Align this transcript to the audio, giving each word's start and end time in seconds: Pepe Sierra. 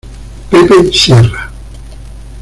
Pepe 0.49 0.91
Sierra. 0.91 1.51